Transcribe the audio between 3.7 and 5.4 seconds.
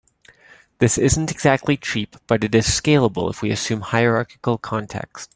hierarchical contexts.